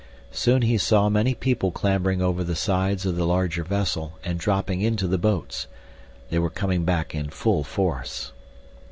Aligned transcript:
Soon 0.31 0.63
he 0.63 0.79
saw 0.79 1.09
many 1.09 1.35
people 1.35 1.69
clambering 1.71 2.23
over 2.23 2.43
the 2.43 2.55
sides 2.55 3.05
of 3.05 3.15
the 3.17 3.23
larger 3.27 3.63
vessel 3.63 4.17
and 4.25 4.39
dropping 4.39 4.81
into 4.81 5.05
the 5.07 5.19
boats. 5.19 5.67
They 6.31 6.39
were 6.39 6.49
coming 6.49 6.83
back 6.85 7.13
in 7.13 7.29
full 7.29 7.63
force. 7.63 8.31